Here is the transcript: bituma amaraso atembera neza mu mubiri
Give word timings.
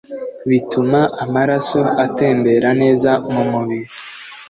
bituma 0.49 0.99
amaraso 1.23 1.81
atembera 2.05 2.69
neza 2.81 3.11
mu 3.33 3.43
mubiri 3.51 3.89